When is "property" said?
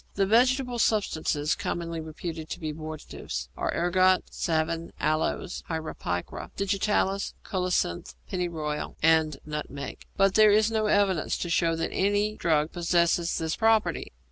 13.55-14.11